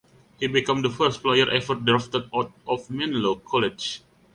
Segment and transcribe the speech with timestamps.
[0.39, 4.01] He became the first player ever drafted out of Menlo College.